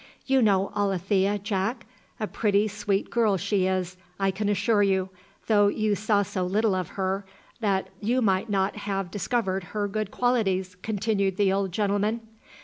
"You 0.25 0.41
know 0.41 0.71
Alethea, 0.75 1.37
Jack? 1.37 1.85
a 2.19 2.25
pretty, 2.25 2.67
sweet 2.67 3.11
girl 3.11 3.37
she 3.37 3.67
is, 3.67 3.97
I 4.19 4.31
can 4.31 4.49
assure 4.49 4.81
you; 4.81 5.09
though 5.45 5.67
you 5.67 5.93
saw 5.93 6.23
so 6.23 6.43
little 6.43 6.73
of 6.73 6.87
her, 6.97 7.23
that 7.59 7.89
you 7.99 8.19
might 8.19 8.49
not 8.49 8.77
have 8.77 9.11
discovered 9.11 9.63
her 9.77 9.87
good 9.87 10.09
qualities," 10.09 10.73
continued 10.81 11.37
the 11.37 11.53
old 11.53 11.71
gentleman. 11.71 12.21